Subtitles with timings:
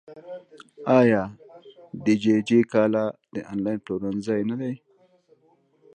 [0.99, 1.23] آیا
[2.03, 4.73] دیجیجی کالا د انلاین پلورنځی نه دی؟